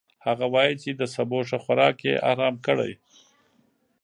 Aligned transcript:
هغه 0.25 0.45
وايي 0.53 0.73
چې 0.81 0.89
د 0.99 1.01
سبو 1.15 1.39
ښه 1.47 1.57
خوراک 1.63 1.97
يې 2.07 2.13
ارام 2.31 2.55
کړی. 2.67 2.91